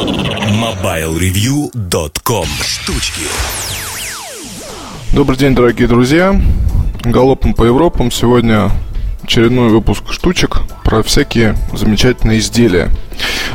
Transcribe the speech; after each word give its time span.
MobileReview.com 0.00 2.46
Штучки 2.62 3.24
Добрый 5.12 5.36
день, 5.36 5.54
дорогие 5.54 5.88
друзья. 5.88 6.40
Галопом 7.04 7.52
по 7.52 7.64
Европам. 7.64 8.10
Сегодня 8.10 8.70
очередной 9.22 9.68
выпуск 9.68 10.10
штучек 10.10 10.62
про 10.84 11.02
всякие 11.02 11.54
замечательные 11.74 12.38
изделия. 12.38 12.88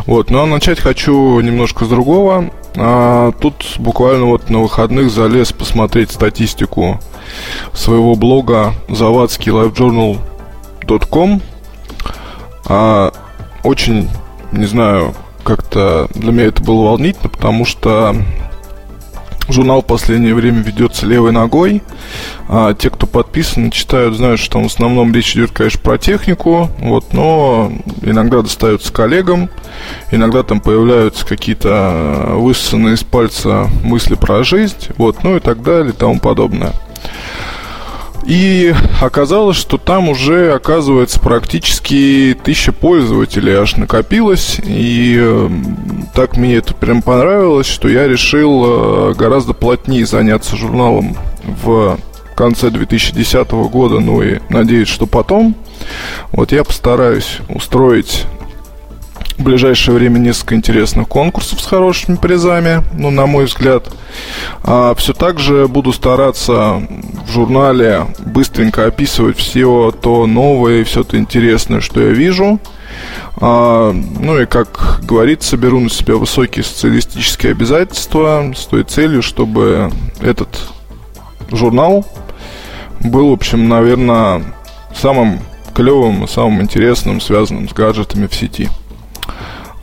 Вот, 0.05 0.29
ну 0.29 0.43
а 0.43 0.45
начать 0.45 0.79
хочу 0.79 1.39
немножко 1.39 1.85
с 1.85 1.87
другого. 1.87 2.51
А, 2.75 3.31
тут 3.31 3.65
буквально 3.79 4.25
вот 4.25 4.51
на 4.51 4.59
выходных 4.59 5.09
залез 5.09 5.51
посмотреть 5.51 6.11
статистику 6.11 6.99
своего 7.73 8.13
блога 8.13 8.75
завадский 8.87 9.51
livejournal.com. 9.51 11.41
А, 12.67 13.11
очень, 13.63 14.07
не 14.51 14.65
знаю, 14.65 15.15
как-то 15.45 16.09
для 16.15 16.31
меня 16.31 16.45
это 16.45 16.63
было 16.63 16.85
волнительно, 16.85 17.29
потому 17.29 17.65
что 17.65 18.15
Журнал 19.47 19.83
в 19.83 19.85
последнее 19.85 20.33
время 20.33 20.63
ведется 20.63 21.05
левой 21.05 21.31
ногой. 21.31 21.83
А 22.49 22.73
те, 22.73 22.89
кто 22.89 23.05
подписан, 23.05 23.69
читают, 23.69 24.15
знают, 24.15 24.39
что 24.39 24.59
в 24.59 24.65
основном 24.65 25.13
речь 25.13 25.35
идет, 25.35 25.51
конечно, 25.51 25.79
про 25.81 25.97
технику, 25.99 26.69
вот, 26.79 27.13
но 27.13 27.71
иногда 28.01 28.41
достаются 28.41 28.91
коллегам, 28.91 29.49
иногда 30.11 30.41
там 30.41 30.59
появляются 30.59 31.25
какие-то 31.27 32.31
высосанные 32.33 32.95
из 32.95 33.03
пальца 33.03 33.69
мысли 33.83 34.15
про 34.15 34.43
жизнь, 34.43 34.89
вот, 34.97 35.23
ну 35.23 35.37
и 35.37 35.39
так 35.39 35.61
далее 35.61 35.93
и 35.93 35.95
тому 35.95 36.19
подобное. 36.19 36.73
И 38.25 38.73
оказалось, 39.01 39.55
что 39.55 39.77
там 39.77 40.09
уже, 40.09 40.53
оказывается, 40.53 41.19
практически 41.19 42.35
тысяча 42.43 42.71
пользователей 42.71 43.53
аж 43.53 43.75
накопилось. 43.77 44.59
И 44.65 45.15
э, 45.19 45.49
так 46.15 46.35
мне 46.35 46.55
это 46.55 46.73
прям 46.73 47.03
понравилось, 47.03 47.67
что 47.67 47.87
я 47.87 48.07
решил 48.07 48.63
э, 48.65 49.13
гораздо 49.13 49.53
плотнее 49.53 50.07
заняться 50.07 50.57
журналом 50.57 51.15
в 51.63 51.99
конце 52.35 52.71
2010 52.71 53.51
года, 53.51 53.99
ну 53.99 54.23
и 54.23 54.39
надеюсь, 54.49 54.87
что 54.87 55.05
потом. 55.05 55.55
Вот 56.31 56.51
я 56.51 56.63
постараюсь 56.63 57.37
устроить 57.47 58.25
в 59.37 59.43
ближайшее 59.43 59.95
время 59.95 60.17
несколько 60.17 60.55
интересных 60.55 61.07
конкурсов 61.07 61.61
с 61.61 61.65
хорошими 61.65 62.15
призами, 62.15 62.83
ну, 62.93 63.11
на 63.11 63.25
мой 63.25 63.45
взгляд. 63.45 63.87
А, 64.63 64.95
все 64.95 65.13
так 65.13 65.39
же 65.39 65.67
буду 65.67 65.91
стараться 65.91 66.81
в 67.27 67.31
журнале 67.31 68.07
быстренько 68.25 68.85
описывать 68.85 69.37
все 69.37 69.93
то 70.01 70.25
новое 70.25 70.81
и 70.81 70.83
все 70.83 71.03
то 71.03 71.17
интересное, 71.17 71.81
что 71.81 72.01
я 72.01 72.09
вижу. 72.09 72.59
А, 73.37 73.91
ну 73.91 74.39
и, 74.39 74.45
как 74.45 75.01
говорится, 75.03 75.57
беру 75.57 75.79
на 75.81 75.89
себя 75.89 76.15
высокие 76.15 76.63
социалистические 76.63 77.51
обязательства 77.51 78.53
с 78.55 78.65
той 78.65 78.83
целью, 78.83 79.21
чтобы 79.21 79.91
этот 80.21 80.61
журнал 81.51 82.05
был, 83.01 83.29
в 83.29 83.33
общем, 83.33 83.67
наверное, 83.67 84.43
самым 84.95 85.39
клевым 85.73 86.23
и 86.23 86.27
самым 86.27 86.61
интересным, 86.61 87.19
связанным 87.19 87.67
с 87.67 87.73
гаджетами 87.73 88.27
в 88.27 88.33
сети. 88.33 88.69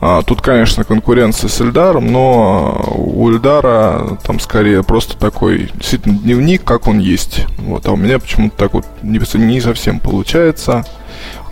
А, 0.05 0.21
тут, 0.21 0.41
конечно, 0.41 0.83
конкуренция 0.83 1.47
с 1.47 1.61
Эльдаром, 1.61 2.11
но 2.11 2.93
у 2.93 3.31
Эльдара 3.31 4.17
там 4.23 4.37
скорее 4.41 4.83
просто 4.83 5.17
такой 5.17 5.71
действительно 5.75 6.19
дневник, 6.19 6.65
как 6.65 6.87
он 6.87 6.99
есть. 6.99 7.45
Вот, 7.59 7.85
а 7.85 7.93
у 7.93 7.95
меня 7.95 8.19
почему-то 8.19 8.57
так 8.57 8.73
вот 8.73 8.85
не, 9.01 9.21
не 9.37 9.61
совсем 9.61 10.01
получается. 10.01 10.85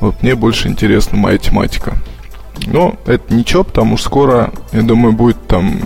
Вот 0.02 0.22
мне 0.22 0.35
больше 0.35 0.67
интересна 0.67 1.17
моя 1.17 1.38
тематика. 1.38 1.94
Но 2.66 2.95
это 3.05 3.33
ничего, 3.33 3.63
потому 3.63 3.95
что 3.95 4.07
скоро, 4.07 4.52
я 4.73 4.81
думаю, 4.81 5.13
будет 5.13 5.47
там 5.47 5.79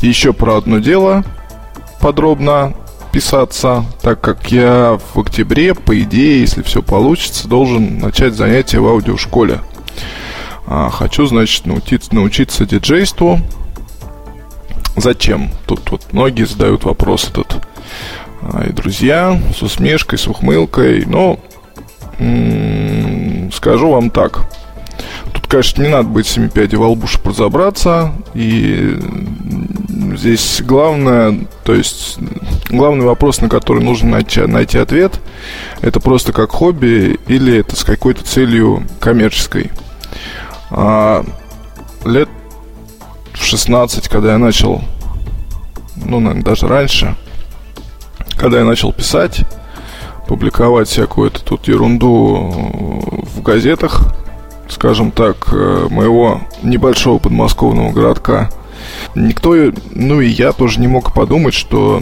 еще 0.00 0.32
про 0.32 0.56
одно 0.56 0.80
дело 0.80 1.22
подробно 2.00 2.74
писаться, 3.12 3.84
так 4.02 4.20
как 4.20 4.50
я 4.50 4.98
в 5.14 5.20
октябре, 5.20 5.76
по 5.76 5.96
идее, 6.00 6.40
если 6.40 6.62
все 6.62 6.82
получится, 6.82 7.46
должен 7.46 8.00
начать 8.00 8.34
занятия 8.34 8.80
в 8.80 8.88
аудиошколе. 8.88 9.60
А, 10.72 10.88
хочу, 10.88 11.26
значит, 11.26 11.66
научиться, 11.66 12.14
научиться 12.14 12.64
диджейству. 12.64 13.40
Зачем? 14.96 15.50
Тут 15.66 15.90
вот 15.90 16.12
многие 16.12 16.44
задают 16.44 16.84
вопрос 16.84 17.28
этот. 17.28 17.56
А, 18.40 18.64
и 18.64 18.72
друзья 18.72 19.36
с 19.52 19.62
усмешкой, 19.62 20.16
с 20.16 20.28
ухмылкой. 20.28 21.06
Но 21.06 21.40
м-м, 22.20 23.50
скажу 23.50 23.90
вам 23.90 24.10
так. 24.10 24.48
Тут, 25.34 25.48
конечно, 25.48 25.82
не 25.82 25.88
надо 25.88 26.08
быть 26.08 26.28
семи 26.28 26.48
пядей 26.48 26.76
во 26.76 26.90
лбу, 26.90 27.08
чтобы 27.08 27.30
разобраться. 27.30 28.12
И 28.34 28.96
здесь 30.16 30.62
главное, 30.64 31.48
то 31.64 31.74
есть 31.74 32.16
главный 32.68 33.06
вопрос, 33.06 33.40
на 33.40 33.48
который 33.48 33.82
нужно 33.82 34.10
найти, 34.10 34.42
найти 34.42 34.78
ответ, 34.78 35.20
это 35.80 35.98
просто 35.98 36.32
как 36.32 36.52
хобби 36.52 37.18
или 37.26 37.58
это 37.58 37.74
с 37.74 37.82
какой-то 37.82 38.22
целью 38.22 38.84
коммерческой. 39.00 39.72
А, 40.70 41.24
лет 42.04 42.28
в 43.32 43.44
16, 43.44 44.08
когда 44.08 44.32
я 44.32 44.38
начал, 44.38 44.82
ну, 45.96 46.20
наверное, 46.20 46.44
даже 46.44 46.68
раньше, 46.68 47.16
когда 48.36 48.58
я 48.58 48.64
начал 48.64 48.92
писать, 48.92 49.40
публиковать 50.26 50.88
всякую 50.88 51.30
эту 51.30 51.42
тут 51.42 51.68
ерунду 51.68 53.02
в 53.34 53.42
газетах, 53.42 54.14
скажем 54.68 55.10
так, 55.10 55.48
э, 55.52 55.88
моего 55.90 56.42
небольшого 56.62 57.18
подмосковного 57.18 57.90
городка, 57.92 58.50
никто, 59.14 59.56
ну 59.90 60.20
и 60.20 60.28
я 60.28 60.52
тоже 60.52 60.80
не 60.80 60.86
мог 60.86 61.12
подумать, 61.12 61.54
что 61.54 62.00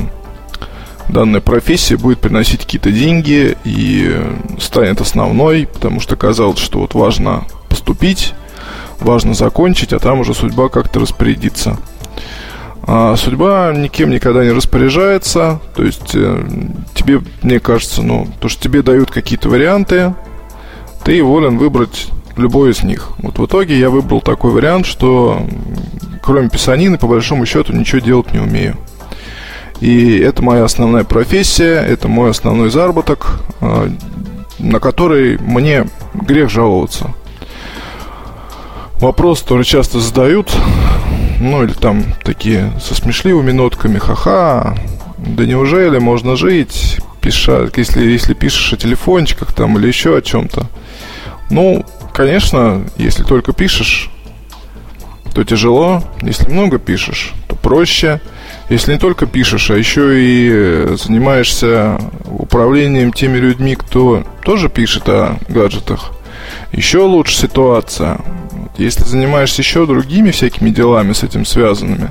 данная 1.08 1.40
профессия 1.40 1.96
будет 1.96 2.20
приносить 2.20 2.60
какие-то 2.60 2.92
деньги 2.92 3.56
и 3.64 4.14
станет 4.60 5.00
основной, 5.00 5.66
потому 5.66 6.00
что 6.00 6.16
казалось, 6.16 6.58
что 6.58 6.80
вот 6.80 6.94
важно 6.94 7.44
поступить, 7.68 8.34
важно 9.00 9.34
закончить, 9.34 9.92
а 9.92 9.98
там 9.98 10.20
уже 10.20 10.34
судьба 10.34 10.68
как-то 10.68 11.00
распорядится. 11.00 11.78
А 12.82 13.16
судьба 13.16 13.74
никем 13.76 14.10
никогда 14.10 14.44
не 14.44 14.50
распоряжается, 14.50 15.60
то 15.74 15.82
есть 15.82 16.14
э, 16.14 16.42
тебе, 16.94 17.20
мне 17.42 17.60
кажется, 17.60 18.02
ну, 18.02 18.26
то, 18.40 18.48
что 18.48 18.62
тебе 18.62 18.82
дают 18.82 19.10
какие-то 19.10 19.50
варианты, 19.50 20.14
ты 21.04 21.22
волен 21.22 21.58
выбрать 21.58 22.08
любой 22.36 22.70
из 22.70 22.82
них. 22.82 23.10
Вот 23.18 23.38
в 23.38 23.44
итоге 23.44 23.78
я 23.78 23.90
выбрал 23.90 24.22
такой 24.22 24.52
вариант, 24.52 24.86
что 24.86 25.42
кроме 26.22 26.48
писанины, 26.48 26.96
по 26.96 27.06
большому 27.06 27.44
счету, 27.44 27.74
ничего 27.74 28.00
делать 28.00 28.32
не 28.32 28.40
умею. 28.40 28.76
И 29.80 30.18
это 30.18 30.42
моя 30.42 30.64
основная 30.64 31.04
профессия, 31.04 31.74
это 31.74 32.08
мой 32.08 32.30
основной 32.30 32.70
заработок, 32.70 33.40
э, 33.60 33.90
на 34.58 34.80
который 34.80 35.38
мне 35.38 35.86
грех 36.14 36.48
жаловаться 36.48 37.12
вопрос, 39.00 39.42
который 39.42 39.64
часто 39.64 40.00
задают, 40.00 40.50
ну 41.40 41.62
или 41.64 41.72
там 41.72 42.04
такие 42.24 42.72
со 42.80 42.94
смешливыми 42.94 43.52
нотками, 43.52 43.98
ха-ха, 43.98 44.76
да 45.18 45.46
неужели 45.46 45.98
можно 45.98 46.36
жить, 46.36 46.98
пиша, 47.20 47.68
если, 47.76 48.06
если 48.06 48.34
пишешь 48.34 48.72
о 48.72 48.76
телефончиках 48.76 49.52
там 49.52 49.78
или 49.78 49.86
еще 49.86 50.16
о 50.16 50.22
чем-то? 50.22 50.66
Ну, 51.50 51.84
конечно, 52.12 52.84
если 52.96 53.24
только 53.24 53.52
пишешь, 53.52 54.10
то 55.34 55.44
тяжело. 55.44 56.02
Если 56.22 56.50
много 56.50 56.78
пишешь, 56.78 57.32
то 57.46 57.54
проще. 57.54 58.20
Если 58.68 58.92
не 58.92 58.98
только 58.98 59.26
пишешь, 59.26 59.70
а 59.70 59.76
еще 59.76 60.20
и 60.20 60.96
занимаешься 60.96 61.98
управлением 62.26 63.12
теми 63.12 63.38
людьми, 63.38 63.76
кто 63.76 64.24
тоже 64.44 64.68
пишет 64.68 65.08
о 65.08 65.38
гаджетах, 65.48 66.12
еще 66.72 67.00
лучше 67.00 67.36
ситуация. 67.36 68.20
Если 68.76 69.04
занимаешься 69.04 69.62
еще 69.62 69.86
другими 69.86 70.30
всякими 70.30 70.70
делами 70.70 71.12
с 71.12 71.22
этим 71.22 71.44
связанными, 71.44 72.10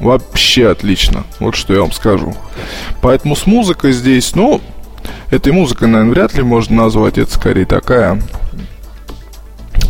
вообще 0.00 0.68
отлично. 0.68 1.24
Вот 1.38 1.54
что 1.54 1.74
я 1.74 1.80
вам 1.80 1.92
скажу. 1.92 2.34
Поэтому 3.00 3.36
с 3.36 3.46
музыкой 3.46 3.92
здесь, 3.92 4.34
ну, 4.34 4.60
этой 5.30 5.52
музыкой, 5.52 5.88
наверное, 5.88 6.12
вряд 6.12 6.34
ли 6.34 6.42
можно 6.42 6.84
назвать. 6.84 7.18
Это 7.18 7.32
скорее 7.32 7.66
такая, 7.66 8.20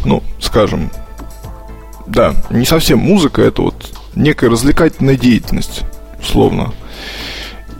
ну, 0.05 0.23
скажем, 0.40 0.90
да, 2.06 2.35
не 2.50 2.67
совсем 2.67 2.99
музыка, 2.99 3.43
это 3.43 3.62
вот 3.62 3.93
некая 4.14 4.50
развлекательная 4.50 5.17
деятельность, 5.17 5.82
условно. 6.20 6.73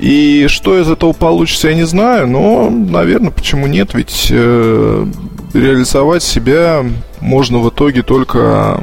И 0.01 0.47
что 0.49 0.81
из 0.81 0.91
этого 0.91 1.13
получится, 1.13 1.69
я 1.69 1.75
не 1.75 1.85
знаю, 1.85 2.27
но, 2.27 2.71
наверное, 2.71 3.31
почему 3.31 3.67
нет, 3.67 3.93
ведь 3.93 4.29
э, 4.31 5.07
реализовать 5.53 6.23
себя 6.23 6.83
можно 7.21 7.59
в 7.59 7.69
итоге 7.69 8.03
только 8.03 8.81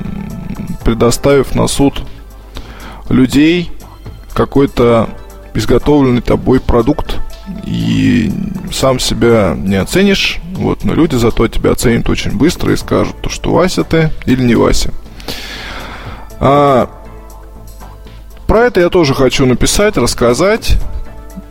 предоставив 0.86 1.56
на 1.56 1.66
суд 1.66 2.04
людей 3.10 3.72
какой-то 4.36 5.10
изготовленный 5.56 6.22
тобой 6.22 6.60
продукт. 6.60 7.18
И 7.66 8.32
сам 8.72 9.00
себя 9.00 9.56
не 9.58 9.78
оценишь, 9.78 10.40
вот, 10.54 10.84
но 10.84 10.94
люди 10.94 11.16
зато 11.16 11.48
тебя 11.48 11.72
оценят 11.72 12.08
очень 12.10 12.38
быстро 12.38 12.74
и 12.74 12.78
скажут, 12.78 13.16
то, 13.22 13.30
что 13.30 13.54
Вася 13.54 13.84
ты 13.84 14.12
или 14.26 14.44
не 14.44 14.54
Вася. 14.54 14.94
А, 16.40 16.90
про 18.46 18.66
это 18.66 18.82
я 18.82 18.90
тоже 18.90 19.16
хочу 19.16 19.48
написать, 19.48 19.98
рассказать 19.98 20.78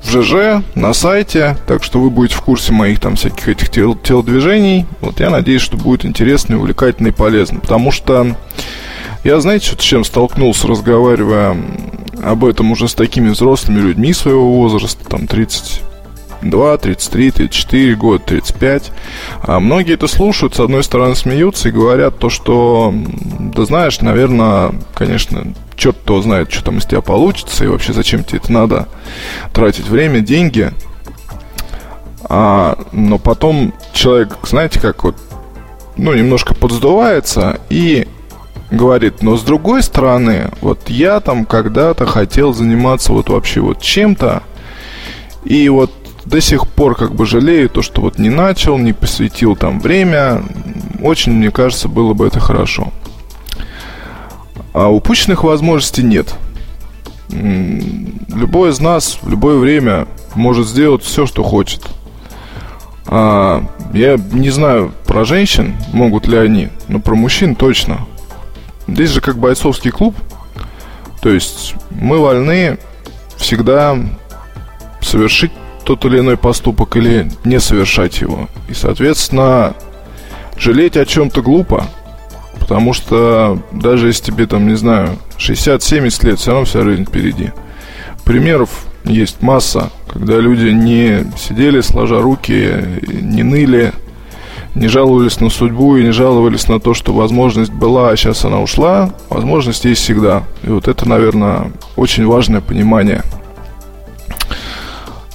в 0.06 0.10
ЖЖ, 0.10 0.64
на 0.74 0.92
сайте, 0.92 1.56
так 1.66 1.82
что 1.82 2.00
вы 2.00 2.10
будете 2.10 2.36
в 2.36 2.40
курсе 2.42 2.72
моих 2.72 3.00
там 3.00 3.16
всяких 3.16 3.48
этих 3.48 3.70
тел 3.70 3.94
телодвижений. 3.96 4.86
Вот 5.00 5.20
я 5.20 5.30
надеюсь, 5.30 5.62
что 5.62 5.76
будет 5.76 6.04
интересно, 6.04 6.56
увлекательно 6.56 7.08
и 7.08 7.12
полезно, 7.12 7.60
потому 7.60 7.90
что 7.90 8.36
я, 9.24 9.40
знаете, 9.40 9.72
с 9.72 9.80
чем 9.80 10.04
столкнулся, 10.04 10.68
разговаривая 10.68 11.56
об 12.22 12.44
этом 12.44 12.70
уже 12.70 12.88
с 12.88 12.94
такими 12.94 13.30
взрослыми 13.30 13.80
людьми 13.80 14.12
своего 14.12 14.52
возраста, 14.52 15.04
там 15.08 15.26
30 15.26 15.82
32, 16.40 16.78
33, 16.78 17.30
34 17.30 17.94
года, 17.94 18.24
35. 18.24 18.92
А 19.42 19.60
многие 19.60 19.94
это 19.94 20.06
слушают, 20.06 20.54
с 20.54 20.60
одной 20.60 20.84
стороны 20.84 21.14
смеются 21.14 21.68
и 21.68 21.72
говорят 21.72 22.18
то, 22.18 22.30
что, 22.30 22.94
да 22.94 23.64
знаешь, 23.64 24.00
наверное, 24.00 24.72
конечно, 24.94 25.54
черт 25.76 25.96
кто 26.02 26.20
знает, 26.22 26.50
что 26.50 26.64
там 26.64 26.78
из 26.78 26.86
тебя 26.86 27.00
получится, 27.00 27.64
и 27.64 27.68
вообще 27.68 27.92
зачем 27.92 28.24
тебе 28.24 28.38
это 28.38 28.52
надо 28.52 28.88
тратить 29.52 29.88
время, 29.88 30.20
деньги. 30.20 30.72
А, 32.28 32.78
но 32.92 33.18
потом 33.18 33.72
человек, 33.92 34.36
знаете, 34.42 34.80
как 34.80 35.04
вот, 35.04 35.16
ну, 35.96 36.12
немножко 36.14 36.54
подсдувается 36.54 37.60
и 37.70 38.08
говорит, 38.70 39.22
но 39.22 39.36
с 39.36 39.42
другой 39.42 39.82
стороны, 39.82 40.50
вот 40.60 40.88
я 40.88 41.20
там 41.20 41.44
когда-то 41.44 42.06
хотел 42.06 42.52
заниматься 42.52 43.12
вот 43.12 43.28
вообще 43.28 43.60
вот 43.60 43.80
чем-то, 43.80 44.42
и 45.44 45.68
вот 45.68 45.92
до 46.24 46.40
сих 46.40 46.66
пор 46.66 46.96
как 46.96 47.14
бы 47.14 47.24
жалею 47.24 47.70
то, 47.70 47.82
что 47.82 48.00
вот 48.00 48.18
не 48.18 48.30
начал, 48.30 48.78
не 48.78 48.92
посвятил 48.92 49.54
там 49.54 49.78
время. 49.78 50.42
Очень, 51.00 51.32
мне 51.34 51.50
кажется, 51.50 51.88
было 51.88 52.14
бы 52.14 52.26
это 52.26 52.40
хорошо. 52.40 52.92
А 54.76 54.90
упущенных 54.90 55.42
возможностей 55.42 56.02
нет. 56.02 56.34
Любой 57.30 58.68
из 58.68 58.78
нас 58.78 59.18
в 59.22 59.30
любое 59.30 59.56
время 59.56 60.06
может 60.34 60.68
сделать 60.68 61.02
все, 61.02 61.24
что 61.24 61.42
хочет. 61.42 61.80
А, 63.06 63.64
я 63.94 64.18
не 64.32 64.50
знаю 64.50 64.92
про 65.06 65.24
женщин, 65.24 65.74
могут 65.94 66.28
ли 66.28 66.36
они, 66.36 66.68
но 66.88 67.00
про 67.00 67.14
мужчин 67.14 67.54
точно. 67.54 68.06
Здесь 68.86 69.12
же 69.12 69.22
как 69.22 69.38
бойцовский 69.38 69.90
клуб. 69.90 70.14
То 71.22 71.30
есть 71.30 71.74
мы 71.90 72.18
вольны 72.18 72.76
всегда 73.38 73.96
совершить 75.00 75.52
тот 75.86 76.04
или 76.04 76.18
иной 76.18 76.36
поступок 76.36 76.98
или 76.98 77.32
не 77.44 77.60
совершать 77.60 78.20
его. 78.20 78.46
И, 78.68 78.74
соответственно, 78.74 79.72
жалеть 80.58 80.98
о 80.98 81.06
чем-то 81.06 81.40
глупо, 81.40 81.86
потому 82.66 82.92
что 82.92 83.60
даже 83.70 84.08
если 84.08 84.24
тебе 84.24 84.46
там, 84.46 84.66
не 84.66 84.74
знаю, 84.74 85.10
60-70 85.38 86.26
лет, 86.26 86.38
все 86.40 86.50
равно 86.50 86.64
вся 86.66 86.82
жизнь 86.82 87.04
впереди. 87.04 87.52
Примеров 88.24 88.86
есть 89.04 89.40
масса, 89.40 89.90
когда 90.08 90.38
люди 90.38 90.70
не 90.70 91.30
сидели 91.38 91.80
сложа 91.80 92.20
руки, 92.20 92.72
не 93.08 93.44
ныли, 93.44 93.92
не 94.74 94.88
жаловались 94.88 95.38
на 95.38 95.48
судьбу 95.48 95.96
и 95.96 96.02
не 96.02 96.10
жаловались 96.10 96.66
на 96.66 96.80
то, 96.80 96.92
что 96.92 97.12
возможность 97.12 97.72
была, 97.72 98.10
а 98.10 98.16
сейчас 98.16 98.44
она 98.44 98.60
ушла. 98.60 99.10
Возможность 99.30 99.84
есть 99.84 100.02
всегда. 100.02 100.42
И 100.64 100.70
вот 100.70 100.88
это, 100.88 101.08
наверное, 101.08 101.70
очень 101.94 102.26
важное 102.26 102.60
понимание– 102.60 103.22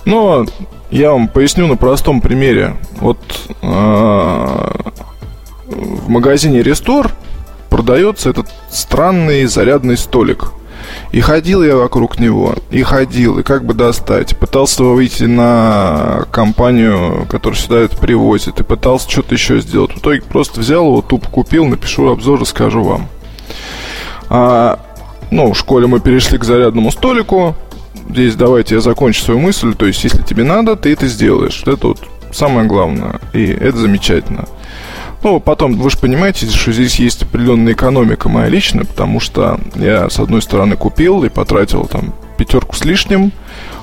но 0.05 0.45
я 0.89 1.11
вам 1.11 1.27
поясню 1.27 1.67
на 1.67 1.77
простом 1.77 2.21
примере. 2.21 2.75
Вот 2.99 3.19
э, 3.61 4.71
в 5.71 6.09
магазине 6.09 6.61
Рестор 6.61 7.11
продается 7.69 8.29
этот 8.29 8.47
странный 8.69 9.45
зарядный 9.45 9.97
столик. 9.97 10.51
И 11.11 11.21
ходил 11.21 11.63
я 11.63 11.75
вокруг 11.75 12.19
него, 12.19 12.55
и 12.69 12.83
ходил, 12.83 13.39
и 13.39 13.43
как 13.43 13.65
бы 13.65 13.73
достать. 13.73 14.37
Пытался 14.37 14.83
выйти 14.83 15.23
на 15.23 16.25
компанию, 16.31 17.27
которая 17.29 17.59
сюда 17.59 17.79
это 17.79 17.97
привозит, 17.97 18.59
и 18.59 18.63
пытался 18.63 19.09
что-то 19.09 19.35
еще 19.35 19.59
сделать. 19.59 19.93
В 19.93 19.99
итоге 19.99 20.21
просто 20.21 20.59
взял 20.59 20.85
его, 20.85 21.01
тупо 21.01 21.29
купил, 21.29 21.65
напишу 21.65 22.09
обзор, 22.09 22.41
расскажу 22.41 22.83
вам. 22.83 23.07
А, 24.29 24.79
ну, 25.29 25.53
в 25.53 25.57
школе 25.57 25.87
мы 25.87 25.99
перешли 25.99 26.37
к 26.37 26.43
зарядному 26.43 26.91
столику, 26.91 27.55
здесь 28.09 28.35
давайте 28.35 28.75
я 28.75 28.81
закончу 28.81 29.21
свою 29.21 29.39
мысль. 29.39 29.73
То 29.75 29.85
есть, 29.85 30.03
если 30.03 30.21
тебе 30.23 30.43
надо, 30.43 30.75
ты 30.75 30.93
это 30.93 31.07
сделаешь. 31.07 31.63
Это 31.65 31.87
вот 31.87 31.99
самое 32.31 32.67
главное. 32.67 33.19
И 33.33 33.45
это 33.45 33.77
замечательно. 33.77 34.45
Ну, 35.23 35.39
потом, 35.39 35.73
вы 35.73 35.89
же 35.91 35.97
понимаете, 35.97 36.47
что 36.47 36.71
здесь 36.71 36.95
есть 36.95 37.21
определенная 37.23 37.73
экономика 37.73 38.27
моя 38.27 38.49
личная, 38.49 38.85
потому 38.85 39.19
что 39.19 39.59
я, 39.75 40.09
с 40.09 40.19
одной 40.19 40.41
стороны, 40.41 40.75
купил 40.75 41.23
и 41.23 41.29
потратил 41.29 41.85
там 41.85 42.13
пятерку 42.37 42.75
с 42.75 42.83
лишним, 42.83 43.31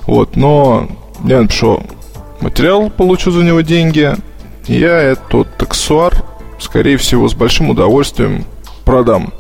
вот, 0.07 0.35
но 0.35 0.89
я 1.25 1.41
напишу 1.43 1.85
материал, 2.41 2.91
получу 2.91 3.31
за 3.31 3.45
него 3.45 3.61
деньги, 3.61 4.15
я 4.67 5.01
этот 5.01 5.63
аксессуар, 5.63 6.25
скорее 6.59 6.97
всего, 6.97 7.29
с 7.29 7.35
большим 7.35 7.71
удовольствием 7.71 8.45
продам. 8.85 9.33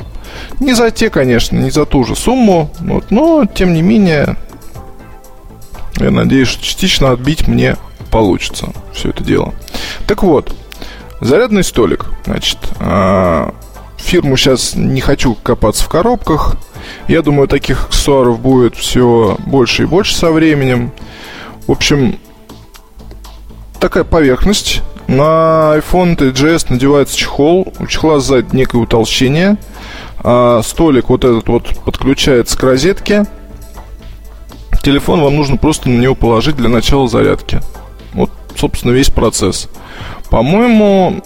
Не 0.61 0.75
за 0.75 0.93
те, 0.93 1.11
конечно, 1.11 1.57
не 1.57 1.71
за 1.71 1.85
ту 1.85 2.05
же 2.05 2.15
сумму, 2.15 2.71
вот, 2.79 3.11
но, 3.11 3.45
тем 3.45 3.73
не 3.75 3.83
менее, 3.83 4.37
я 5.97 6.13
надеюсь, 6.13 6.49
что 6.49 6.63
частично 6.63 7.11
отбить 7.11 7.49
мне 7.49 7.77
получится 8.13 8.69
все 8.93 9.11
это 9.11 9.25
дело. 9.25 9.53
Так 10.07 10.23
вот, 10.23 10.55
зарядный 11.21 11.65
столик. 11.65 12.07
Значит, 12.25 12.59
а, 12.81 13.55
фирму 13.97 14.37
сейчас 14.37 14.75
не 14.75 15.01
хочу 15.01 15.35
копаться 15.35 15.85
в 15.85 15.89
коробках. 15.89 16.57
Я 17.07 17.23
думаю, 17.23 17.49
таких 17.49 17.87
аксессуаров 17.87 18.41
будет 18.41 18.77
все 18.77 19.37
больше 19.47 19.85
и 19.85 19.87
больше 19.87 20.15
со 20.15 20.31
временем. 20.31 20.93
В 21.67 21.73
общем, 21.73 22.19
такая 23.81 24.05
поверхность. 24.05 24.83
На 25.07 25.75
iPhone 25.77 26.17
3GS 26.17 26.67
надевается 26.69 27.17
чехол. 27.17 27.73
У 27.79 27.87
чехла 27.87 28.21
сзади 28.21 28.55
некое 28.55 28.79
утолщение. 28.79 29.57
А 30.19 30.63
столик 30.63 31.09
вот 31.09 31.25
этот 31.25 31.49
вот 31.49 31.69
подключается 31.85 32.59
к 32.59 32.63
розетке 32.63 33.27
телефон 34.89 35.21
вам 35.21 35.37
нужно 35.37 35.59
просто 35.59 35.91
на 35.91 36.01
него 36.01 36.15
положить 36.15 36.57
для 36.57 36.71
начала 36.71 37.09
зарядки. 37.09 37.61
Вот, 38.15 38.31
собственно, 38.57 38.93
весь 38.93 39.11
процесс. 39.11 39.69
По-моему, 40.31 41.23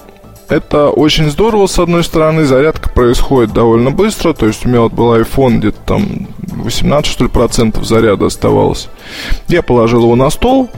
это 0.48 0.90
очень 0.90 1.30
здорово, 1.30 1.66
с 1.66 1.78
одной 1.78 2.04
стороны, 2.04 2.44
зарядка 2.44 2.90
происходит 2.90 3.52
довольно 3.52 3.90
быстро, 3.90 4.32
то 4.32 4.46
есть 4.46 4.64
у 4.64 4.68
меня 4.68 4.82
вот 4.82 4.92
был 4.92 5.14
iPhone, 5.14 5.58
где-то 5.58 5.78
там 5.86 6.28
18, 6.38 7.10
что 7.10 7.24
ли, 7.24 7.30
процентов 7.30 7.84
заряда 7.84 8.26
оставалось. 8.26 8.88
Я 9.48 9.62
положил 9.62 10.02
его 10.02 10.14
на 10.14 10.30
стол, 10.30 10.68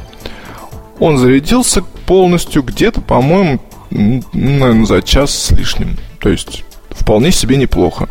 он 1.00 1.18
зарядился 1.18 1.82
полностью 2.06 2.62
где-то, 2.62 3.00
по-моему, 3.00 3.60
наверное, 3.90 4.86
за 4.86 5.02
час 5.02 5.34
с 5.34 5.50
лишним. 5.50 5.98
То 6.20 6.28
есть 6.28 6.64
вполне 6.90 7.30
себе 7.32 7.56
неплохо. 7.56 8.08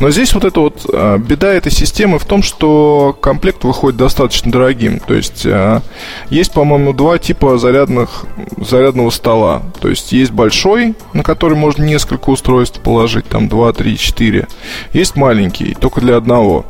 Но 0.00 0.10
здесь 0.10 0.34
вот 0.34 0.44
эта 0.44 0.60
вот 0.60 0.86
а, 0.92 1.18
беда 1.18 1.52
этой 1.52 1.70
системы 1.72 2.18
в 2.18 2.24
том, 2.24 2.42
что 2.42 3.16
комплект 3.20 3.64
выходит 3.64 3.98
достаточно 3.98 4.50
дорогим. 4.50 5.00
То 5.00 5.14
есть 5.14 5.44
а, 5.46 5.82
есть, 6.30 6.52
по-моему, 6.52 6.92
два 6.92 7.18
типа 7.18 7.58
зарядных, 7.58 8.24
зарядного 8.58 9.10
стола. 9.10 9.62
То 9.80 9.88
есть 9.88 10.12
есть 10.12 10.32
большой, 10.32 10.94
на 11.12 11.22
который 11.22 11.56
можно 11.56 11.84
несколько 11.84 12.30
устройств 12.30 12.80
положить, 12.80 13.28
там 13.28 13.48
2, 13.48 13.72
3, 13.72 13.98
4. 13.98 14.48
Есть 14.92 15.16
маленький, 15.16 15.74
только 15.74 16.00
для 16.00 16.16
одного. 16.16 16.64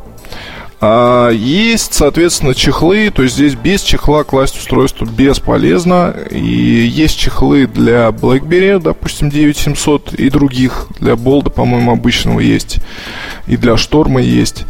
А 0.85 1.29
есть, 1.29 1.93
соответственно, 1.93 2.53
чехлы, 2.53 3.09
то 3.09 3.23
есть 3.23 3.35
здесь 3.35 3.55
без 3.55 3.83
чехла 3.83 4.25
класть 4.25 4.57
устройство 4.57 5.05
бесполезно. 5.05 6.13
И 6.29 6.37
есть 6.43 7.17
чехлы 7.17 7.67
для 7.67 8.09
BlackBerry, 8.09 8.81
допустим, 8.81 9.29
9700 9.29 10.11
и 10.15 10.29
других. 10.29 10.87
Для 10.99 11.15
болда, 11.15 11.49
по-моему, 11.49 11.93
обычного 11.93 12.41
есть. 12.41 12.79
И 13.47 13.55
для 13.55 13.77
шторма 13.77 14.21
есть. 14.21 14.65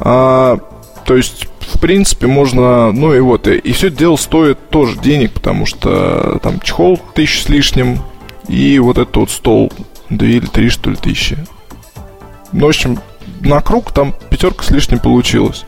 А, 0.00 0.58
то 1.06 1.16
есть, 1.16 1.48
в 1.60 1.80
принципе, 1.80 2.26
можно... 2.26 2.92
Ну 2.92 3.14
и 3.14 3.20
вот, 3.20 3.48
и, 3.48 3.56
и 3.56 3.72
все 3.72 3.86
это 3.86 3.96
дело 3.96 4.16
стоит 4.16 4.68
тоже 4.68 4.98
денег, 4.98 5.32
потому 5.32 5.64
что 5.64 6.38
там 6.42 6.60
чехол 6.60 7.00
тысяч 7.14 7.44
с 7.44 7.48
лишним, 7.48 8.00
и 8.48 8.78
вот 8.78 8.98
этот 8.98 9.16
вот 9.16 9.30
стол 9.30 9.72
2 10.10 10.26
или 10.26 10.44
3, 10.44 10.68
что 10.68 10.90
ли, 10.90 10.96
тысячи. 10.96 11.38
Ну, 12.52 12.66
в 12.66 12.68
общем, 12.68 12.98
на 13.40 13.60
круг 13.60 13.92
там 13.92 14.14
пятерка 14.30 14.64
с 14.64 14.70
лишним 14.70 14.98
получилась. 14.98 15.64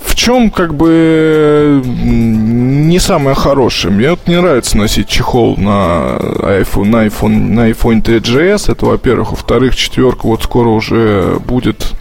В 0.00 0.14
чем 0.14 0.50
как 0.50 0.74
бы 0.74 1.82
не 1.84 2.98
самое 2.98 3.36
хорошее? 3.36 3.92
Мне 3.92 4.10
вот 4.10 4.26
не 4.26 4.40
нравится 4.40 4.78
носить 4.78 5.08
чехол 5.08 5.56
на 5.56 6.16
iPhone, 6.18 6.86
на 6.86 7.06
iPhone, 7.06 7.28
на 7.28 7.70
iPhone 7.70 8.02
3GS. 8.02 8.72
Это, 8.72 8.86
во-первых. 8.86 9.32
Во-вторых, 9.32 9.76
четверка 9.76 10.26
вот 10.26 10.42
скоро 10.42 10.68
уже 10.68 11.38
будет 11.46 11.92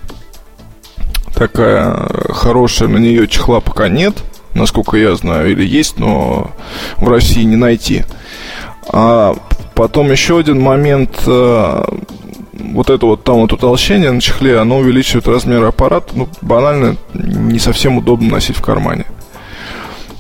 такая 1.36 2.08
хорошая. 2.29 2.88
На 2.88 2.98
нее 2.98 3.27
чехла 3.27 3.60
пока 3.60 3.89
нет, 3.89 4.15
насколько 4.53 4.98
я 4.98 5.15
знаю, 5.15 5.51
или 5.51 5.65
есть, 5.65 6.00
но 6.00 6.51
в 6.98 7.10
России 7.10 7.44
не 7.44 7.58
найти. 7.58 8.05
А 8.88 9.36
потом 9.75 10.10
еще 10.10 10.39
один 10.39 10.62
момент. 10.62 11.27
Вот 12.75 12.89
это 12.89 13.05
вот 13.05 13.24
там 13.24 13.38
вот 13.38 13.53
утолщение 13.53 14.12
на 14.12 14.20
чехле, 14.20 14.60
оно 14.60 14.79
увеличивает 14.79 15.29
размер 15.29 15.63
аппарата, 15.63 16.12
ну, 16.13 16.27
банально 16.41 16.98
не 17.13 17.58
совсем 17.58 17.98
удобно 17.98 18.29
носить 18.29 18.58
в 18.58 18.62
кармане. 18.62 19.05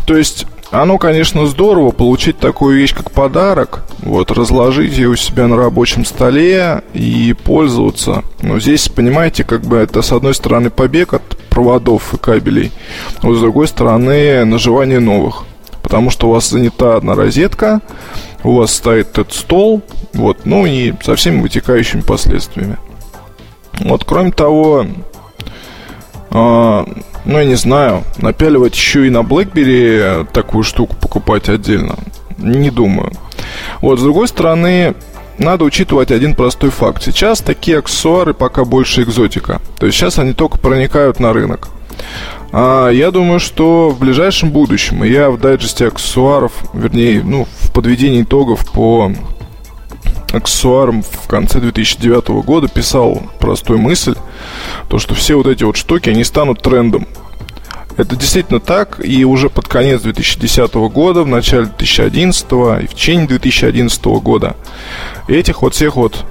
То 0.07 0.15
есть 0.15 0.45
оно, 0.71 0.97
конечно, 0.97 1.45
здорово 1.47 1.91
получить 1.91 2.39
такую 2.39 2.77
вещь, 2.77 2.95
как 2.95 3.11
подарок, 3.11 3.83
вот, 3.99 4.31
разложить 4.31 4.97
ее 4.97 5.09
у 5.09 5.17
себя 5.17 5.47
на 5.47 5.57
рабочем 5.57 6.05
столе 6.05 6.81
и 6.93 7.35
пользоваться. 7.43 8.23
Но 8.41 8.57
здесь, 8.61 8.87
понимаете, 8.87 9.43
как 9.43 9.63
бы 9.63 9.75
это, 9.75 10.01
с 10.01 10.13
одной 10.13 10.33
стороны, 10.33 10.69
побег 10.69 11.13
от 11.13 11.37
проводов 11.49 12.13
и 12.13 12.17
кабелей, 12.17 12.71
а 13.21 13.33
с 13.33 13.39
другой 13.41 13.67
стороны, 13.67 14.45
наживание 14.45 15.01
новых. 15.01 15.43
Потому 15.83 16.09
что 16.09 16.29
у 16.29 16.31
вас 16.31 16.49
занята 16.49 16.95
одна 16.95 17.15
розетка, 17.15 17.81
у 18.45 18.55
вас 18.55 18.73
стоит 18.73 19.09
этот 19.09 19.33
стол, 19.33 19.81
вот, 20.13 20.45
ну 20.45 20.65
и 20.65 20.93
со 21.01 21.15
всеми 21.15 21.41
вытекающими 21.41 22.01
последствиями. 22.01 22.77
Вот, 23.79 24.05
кроме 24.05 24.31
того, 24.31 24.85
э, 26.29 26.85
ну, 27.25 27.39
я 27.39 27.45
не 27.45 27.55
знаю, 27.55 28.03
напяливать 28.17 28.75
еще 28.75 29.07
и 29.07 29.09
на 29.09 29.19
BlackBerry 29.19 30.27
такую 30.31 30.63
штуку 30.63 30.95
покупать 30.95 31.49
отдельно, 31.49 31.95
не 32.37 32.69
думаю. 32.69 33.11
Вот, 33.81 33.99
с 33.99 34.03
другой 34.03 34.27
стороны, 34.27 34.93
надо 35.39 35.65
учитывать 35.65 36.11
один 36.11 36.35
простой 36.35 36.69
факт. 36.69 37.03
Сейчас 37.03 37.41
такие 37.41 37.79
аксессуары 37.79 38.33
пока 38.33 38.63
больше 38.63 39.01
экзотика. 39.01 39.59
То 39.79 39.87
есть 39.87 39.97
сейчас 39.97 40.19
они 40.19 40.33
только 40.33 40.57
проникают 40.57 41.19
на 41.19 41.33
рынок. 41.33 41.67
А 42.57 42.87
я 42.87 43.11
думаю, 43.11 43.41
что 43.41 43.89
в 43.89 43.99
ближайшем 43.99 44.49
будущем 44.49 45.03
я 45.03 45.29
в 45.29 45.37
дайджесте 45.37 45.87
аксессуаров, 45.87 46.53
вернее, 46.73 47.21
ну, 47.21 47.45
в 47.59 47.73
подведении 47.73 48.21
итогов 48.21 48.65
по 48.71 49.11
аксессуарам 50.31 51.03
в 51.03 51.27
конце 51.27 51.59
2009 51.59 52.29
года 52.45 52.69
писал 52.69 53.23
простую 53.41 53.79
мысль, 53.79 54.15
то 54.87 54.99
что 54.99 55.15
все 55.15 55.35
вот 55.35 55.47
эти 55.47 55.65
вот 55.65 55.75
штуки, 55.75 56.07
они 56.07 56.23
станут 56.23 56.61
трендом. 56.61 57.09
Это 57.97 58.15
действительно 58.15 58.61
так, 58.61 59.05
и 59.05 59.25
уже 59.25 59.49
под 59.49 59.67
конец 59.67 60.03
2010 60.03 60.75
года, 60.75 61.23
в 61.23 61.27
начале 61.27 61.65
2011 61.65 62.45
и 62.83 62.87
в 62.87 62.93
течение 62.93 63.27
2011 63.27 64.05
года 64.05 64.55
этих 65.27 65.61
вот 65.61 65.73
всех 65.73 65.97
вот 65.97 66.23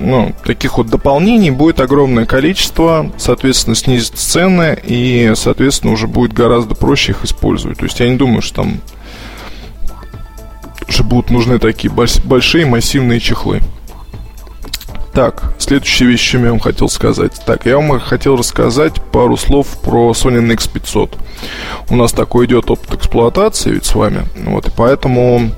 ну, 0.00 0.34
таких 0.44 0.78
вот 0.78 0.88
дополнений 0.88 1.50
будет 1.50 1.80
огромное 1.80 2.26
количество, 2.26 3.10
соответственно, 3.16 3.76
снизит 3.76 4.16
цены, 4.16 4.78
и, 4.82 5.32
соответственно, 5.34 5.92
уже 5.92 6.06
будет 6.06 6.32
гораздо 6.32 6.74
проще 6.74 7.12
их 7.12 7.24
использовать. 7.24 7.78
То 7.78 7.84
есть 7.84 8.00
я 8.00 8.08
не 8.08 8.16
думаю, 8.16 8.42
что 8.42 8.62
там 8.62 8.80
уже 10.88 11.02
будут 11.02 11.30
нужны 11.30 11.58
такие 11.58 11.92
большие 11.92 12.66
массивные 12.66 13.20
чехлы. 13.20 13.60
Так, 15.12 15.52
следующая 15.58 16.06
вещь, 16.06 16.30
чем 16.30 16.44
я 16.44 16.50
вам 16.50 16.60
хотел 16.60 16.88
сказать. 16.88 17.32
Так, 17.44 17.66
я 17.66 17.76
вам 17.76 17.98
хотел 17.98 18.36
рассказать 18.36 19.02
пару 19.10 19.36
слов 19.36 19.66
про 19.82 20.12
Sony 20.12 20.40
NX500. 20.46 21.16
У 21.90 21.96
нас 21.96 22.12
такой 22.12 22.46
идет 22.46 22.70
опыт 22.70 22.94
эксплуатации 22.94 23.72
ведь 23.72 23.84
с 23.84 23.94
вами. 23.94 24.22
Вот, 24.36 24.68
и 24.68 24.70
поэтому 24.70 25.50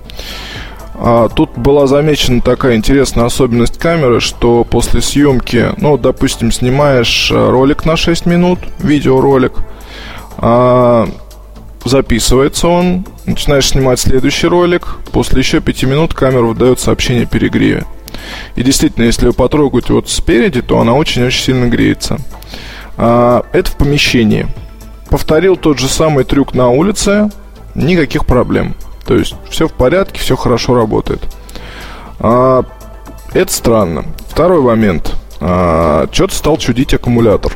а, 1.02 1.30
тут 1.30 1.56
была 1.56 1.86
замечена 1.86 2.42
такая 2.42 2.76
интересная 2.76 3.24
особенность 3.24 3.78
камеры, 3.78 4.20
что 4.20 4.64
после 4.64 5.00
съемки, 5.00 5.68
ну, 5.78 5.96
допустим, 5.96 6.52
снимаешь 6.52 7.32
а, 7.32 7.50
ролик 7.50 7.86
на 7.86 7.96
6 7.96 8.26
минут, 8.26 8.58
видеоролик, 8.80 9.54
а, 10.36 11.08
записывается 11.86 12.68
он, 12.68 13.06
начинаешь 13.24 13.68
снимать 13.68 13.98
следующий 13.98 14.46
ролик, 14.46 14.98
после 15.10 15.38
еще 15.38 15.62
5 15.62 15.84
минут 15.84 16.12
камера 16.12 16.42
выдает 16.42 16.80
сообщение 16.80 17.22
о 17.22 17.26
перегреве. 17.26 17.86
И 18.56 18.62
действительно, 18.62 19.04
если 19.04 19.28
вы 19.28 19.32
потрогаете 19.32 19.94
вот 19.94 20.10
спереди, 20.10 20.60
то 20.60 20.80
она 20.80 20.92
очень-очень 20.92 21.42
сильно 21.42 21.66
греется. 21.66 22.18
А, 22.98 23.46
это 23.52 23.70
в 23.70 23.76
помещении. 23.78 24.48
Повторил 25.08 25.56
тот 25.56 25.78
же 25.78 25.88
самый 25.88 26.24
трюк 26.24 26.52
на 26.52 26.68
улице, 26.68 27.30
никаких 27.74 28.26
проблем. 28.26 28.74
То 29.06 29.14
есть 29.14 29.34
все 29.48 29.68
в 29.68 29.72
порядке, 29.72 30.20
все 30.20 30.36
хорошо 30.36 30.74
работает. 30.74 31.20
А, 32.18 32.64
это 33.32 33.52
странно. 33.52 34.04
Второй 34.28 34.60
момент. 34.60 35.14
А, 35.40 36.08
что-то 36.12 36.34
стал 36.34 36.56
чудить 36.58 36.94
аккумулятор. 36.94 37.52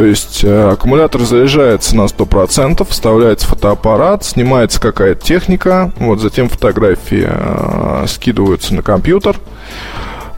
То 0.00 0.06
есть 0.06 0.44
э, 0.44 0.70
аккумулятор 0.70 1.20
заряжается 1.22 1.94
на 1.94 2.02
100%, 2.02 2.88
вставляется 2.88 3.46
фотоаппарат, 3.46 4.24
снимается 4.24 4.80
какая-то 4.80 5.22
техника, 5.22 5.92
вот 5.98 6.20
затем 6.20 6.48
фотографии 6.48 7.26
э, 7.28 8.06
скидываются 8.06 8.74
на 8.74 8.80
компьютер. 8.80 9.36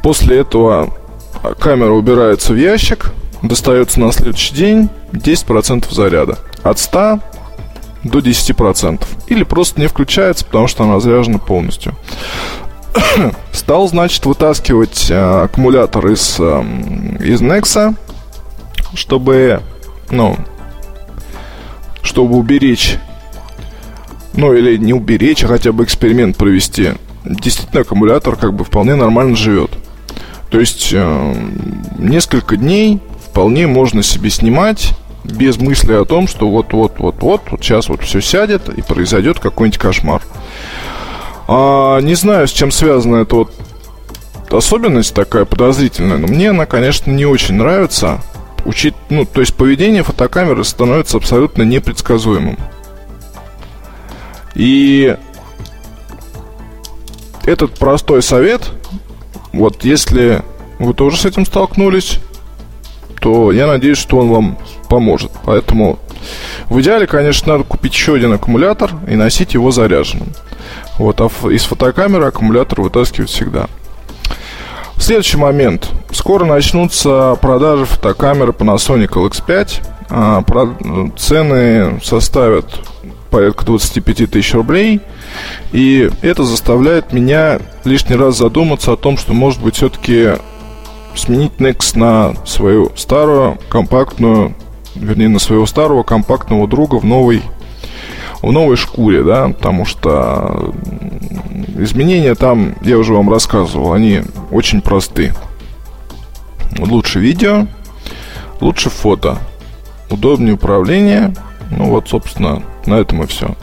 После 0.03 0.41
этого 0.41 0.93
камера 1.61 1.93
убирается 1.93 2.55
в 2.55 2.57
ящик, 2.57 3.13
достается 3.43 4.01
на 4.01 4.11
следующий 4.11 4.53
день 4.53 4.89
10% 5.13 5.95
заряда. 5.95 6.39
От 6.65 6.81
100 6.81 7.21
до 8.05 8.19
10%. 8.19 9.05
Или 9.29 9.45
просто 9.45 9.81
не 9.81 9.87
включается, 9.87 10.45
потому 10.45 10.69
что 10.69 10.85
она 10.85 11.01
заряжена 11.01 11.39
полностью. 11.39 11.95
Стал, 13.53 13.89
значит, 13.89 14.25
вытаскивать 14.27 15.11
э, 15.11 15.45
аккумулятор 15.45 16.07
из, 16.09 16.37
э, 16.39 16.63
из 17.21 17.41
Nexa 17.41 17.97
чтобы, 18.95 19.61
ну, 20.11 20.37
чтобы 22.03 22.37
уберечь, 22.37 22.99
ну 24.35 24.53
или 24.55 24.77
не 24.77 24.93
уберечь, 24.93 25.45
а 25.45 25.49
хотя 25.49 25.73
бы 25.73 25.85
эксперимент 25.85 26.37
провести, 26.37 26.93
действительно 27.25 27.83
аккумулятор 27.83 28.37
как 28.37 28.55
бы 28.55 28.65
вполне 28.65 28.95
нормально 28.95 29.37
живет. 29.37 29.71
То 30.51 30.61
есть 30.61 30.91
э, 30.93 31.35
несколько 31.99 32.57
дней 32.57 33.01
вполне 33.31 33.67
можно 33.67 34.03
себе 34.03 34.29
снимать 34.29 34.91
без 35.25 35.57
мысли 35.59 35.93
о 35.93 36.05
том, 36.05 36.26
что 36.26 36.49
вот-вот-вот-вот, 36.49 37.43
вот 37.50 37.61
сейчас 37.61 37.88
вот 37.88 38.02
все 38.02 38.21
сядет 38.21 38.69
и 38.69 38.83
произойдет 38.83 39.38
какой-нибудь 39.38 39.79
кошмар. 39.79 40.23
А, 41.49 42.00
не 42.00 42.14
знаю, 42.14 42.49
с 42.49 42.50
чем 42.50 42.71
связана 42.71 43.17
эта 43.17 43.37
вот 43.37 43.52
особенность 44.50 45.14
такая 45.14 45.45
подозрительная, 45.45 46.19
но 46.19 46.26
мне 46.26 46.50
она, 46.50 46.67
конечно, 46.67 47.11
не 47.11 47.25
очень 47.25 47.55
нравится 47.55 48.21
учить, 48.64 48.95
ну, 49.11 49.25
то 49.25 49.41
есть 49.41 49.55
поведение 49.55 50.02
фотокамеры 50.02 50.64
становится 50.64 51.17
абсолютно 51.17 51.62
непредсказуемым. 51.62 52.59
И 54.55 55.17
этот 57.45 57.75
простой 57.75 58.23
совет, 58.23 58.71
вот 59.52 59.85
если 59.85 60.43
вы 60.79 60.95
тоже 60.95 61.17
с 61.17 61.25
этим 61.25 61.47
столкнулись, 61.47 62.19
то 63.21 63.52
я 63.52 63.67
надеюсь, 63.67 63.99
что 63.99 64.19
он 64.19 64.29
вам 64.29 64.59
поможет. 64.93 65.33
Поэтому 65.47 65.99
в 66.69 66.79
идеале, 66.83 67.07
конечно, 67.07 67.55
надо 67.55 67.65
купить 67.65 67.95
еще 67.95 68.15
один 68.15 68.35
аккумулятор 68.35 68.91
и 69.09 69.17
носить 69.17 69.55
его 69.55 69.71
заряженным. 69.71 70.29
Вот, 70.99 71.19
а 71.23 71.31
из 71.49 71.65
фотокамеры 71.65 72.27
аккумулятор 72.27 72.83
вытаскивать 72.83 73.31
всегда. 73.31 73.69
Следующий 74.99 75.39
момент. 75.39 75.91
Скоро 76.11 76.45
начнутся 76.45 77.39
продажи 77.41 77.87
фотокамеры 77.87 78.53
Panasonic 78.53 79.09
LX5. 79.09 79.89
А, 80.11 80.45
цены 81.17 81.99
составят 82.05 82.67
порядка 83.31 83.65
25 83.65 84.31
тысяч 84.31 84.53
рублей. 84.53 85.01
И 85.73 86.11
это 86.21 86.45
заставляет 86.45 87.15
меня 87.15 87.61
лишний 87.85 88.17
раз 88.17 88.37
задуматься 88.37 88.93
о 88.93 88.97
том, 88.97 89.17
что, 89.17 89.33
может 89.33 89.63
быть, 89.63 89.77
все-таки 89.77 90.33
сменить 91.15 91.53
Nex 91.59 91.99
на 91.99 92.35
свою 92.45 92.93
старую 92.95 93.59
компактную, 93.71 94.55
вернее, 94.95 95.29
на 95.29 95.39
своего 95.39 95.67
старого 95.67 96.03
компактного 96.03 96.67
друга 96.69 96.97
в 96.97 97.05
новой 97.05 97.43
в 98.43 98.51
новой 98.51 98.77
шкуре, 98.77 99.23
да, 99.23 99.49
потому 99.49 99.85
что 99.85 100.75
изменения 101.79 102.35
там, 102.35 102.75
я 102.83 102.99
уже 102.99 103.15
вам 103.15 103.31
рассказывал, 103.31 103.93
они 103.93 104.23
очень 104.51 104.81
просты. 104.81 105.33
Лучше 106.77 107.21
видео, 107.21 107.69
лучше 108.61 108.91
фото, 108.91 109.39
удобнее 110.11 110.55
управление. 110.55 111.35
Ну 111.71 111.91
вот, 111.91 112.09
собственно, 112.09 112.63
на 112.85 112.95
этом 112.95 113.23
и 113.23 113.27
все. 113.27 113.55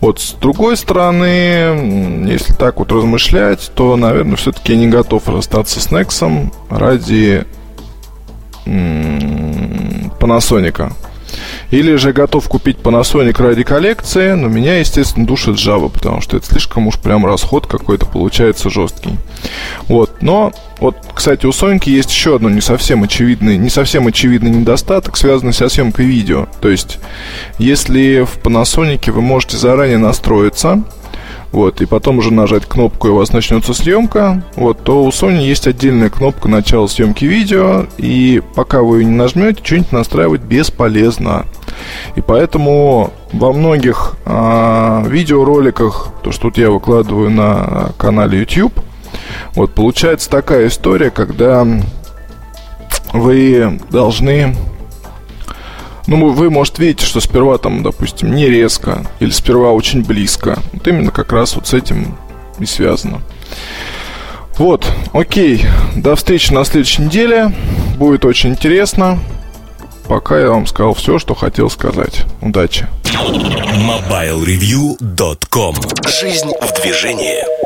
Вот 0.00 0.18
с 0.18 0.32
другой 0.32 0.76
стороны, 0.76 2.26
если 2.26 2.54
так 2.54 2.78
вот 2.78 2.90
размышлять, 2.90 3.70
то, 3.74 3.96
наверное, 3.96 4.36
все-таки 4.36 4.74
не 4.74 4.88
готов 4.88 5.28
расстаться 5.28 5.80
с 5.80 5.88
Nexum 5.88 6.52
ради 6.70 7.44
Panasonic. 10.20 10.92
Или 11.70 11.94
же 11.96 12.12
готов 12.12 12.48
купить 12.48 12.78
Panasonic 12.78 13.40
ради 13.42 13.62
коллекции, 13.62 14.32
но 14.32 14.48
меня, 14.48 14.78
естественно, 14.78 15.26
душит 15.26 15.56
Java, 15.56 15.88
потому 15.88 16.20
что 16.20 16.36
это 16.36 16.46
слишком 16.46 16.88
уж 16.88 16.98
прям 16.98 17.24
расход 17.24 17.66
какой-то 17.66 18.06
получается 18.06 18.70
жесткий. 18.70 19.16
Вот, 19.86 20.22
но 20.22 20.52
вот, 20.80 20.96
кстати, 21.14 21.46
у 21.46 21.50
Sony 21.50 21.80
есть 21.88 22.10
еще 22.10 22.36
одно 22.36 22.50
не 22.50 22.60
совсем 22.60 23.04
очевидный, 23.04 23.58
не 23.58 23.70
совсем 23.70 24.06
очевидный 24.08 24.50
недостаток, 24.50 25.16
связанный 25.16 25.52
со 25.52 25.68
съемкой 25.68 26.06
видео. 26.06 26.48
То 26.60 26.68
есть, 26.68 26.98
если 27.58 28.24
в 28.24 28.38
Panasonic 28.38 29.10
вы 29.12 29.20
можете 29.20 29.56
заранее 29.56 29.98
настроиться, 29.98 30.82
вот, 31.52 31.80
и 31.80 31.86
потом 31.86 32.18
уже 32.18 32.32
нажать 32.32 32.66
кнопку, 32.66 33.08
и 33.08 33.10
у 33.10 33.16
вас 33.16 33.32
начнется 33.32 33.74
съемка, 33.74 34.42
вот, 34.56 34.82
то 34.82 35.04
у 35.04 35.08
Sony 35.08 35.42
есть 35.42 35.66
отдельная 35.66 36.10
кнопка 36.10 36.48
начала 36.48 36.86
съемки 36.86 37.24
видео, 37.24 37.86
и 37.98 38.42
пока 38.54 38.82
вы 38.82 39.00
ее 39.00 39.04
не 39.06 39.16
нажмете, 39.16 39.60
что-нибудь 39.62 39.92
настраивать 39.92 40.42
бесполезно. 40.42 41.46
И 42.14 42.20
поэтому 42.20 43.12
во 43.32 43.52
многих 43.52 44.16
э, 44.24 45.04
видеороликах, 45.08 46.08
то, 46.22 46.32
что 46.32 46.42
тут 46.42 46.58
я 46.58 46.70
выкладываю 46.70 47.30
на 47.30 47.92
канале 47.96 48.40
YouTube, 48.40 48.78
вот 49.54 49.74
получается 49.74 50.30
такая 50.30 50.68
история, 50.68 51.10
когда 51.10 51.66
вы 53.12 53.80
должны 53.90 54.54
ну, 56.06 56.30
вы, 56.30 56.50
может, 56.50 56.78
видите, 56.78 57.06
что 57.06 57.20
сперва 57.20 57.58
там, 57.58 57.82
допустим, 57.82 58.34
не 58.34 58.48
резко, 58.48 59.04
или 59.20 59.30
сперва 59.30 59.72
очень 59.72 60.02
близко. 60.02 60.58
Вот 60.72 60.88
именно 60.88 61.10
как 61.10 61.32
раз 61.32 61.54
вот 61.54 61.66
с 61.66 61.74
этим 61.74 62.16
и 62.58 62.64
связано. 62.66 63.20
Вот, 64.58 64.86
окей. 65.12 65.64
До 65.96 66.16
встречи 66.16 66.52
на 66.52 66.64
следующей 66.64 67.02
неделе. 67.02 67.52
Будет 67.96 68.24
очень 68.24 68.50
интересно. 68.50 69.18
Пока 70.06 70.38
я 70.38 70.50
вам 70.50 70.66
сказал 70.66 70.94
все, 70.94 71.18
что 71.18 71.34
хотел 71.34 71.68
сказать. 71.70 72.24
Удачи. 72.42 72.86
MobileReview.com 73.04 75.74
Жизнь 76.20 76.50
в 76.60 76.82
движении. 76.82 77.59